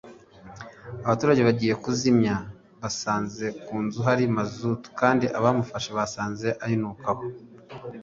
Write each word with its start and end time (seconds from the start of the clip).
Abaturage 1.05 1.41
bagiye 1.47 1.73
kuzimya 1.83 2.35
basanze 2.81 3.45
ku 3.65 3.75
nzu 3.83 3.99
hari 4.07 4.23
mazutu 4.37 4.87
kandi 4.99 5.25
abamufashe 5.37 5.89
basanga 5.97 6.49
ayinukaho 6.63 7.23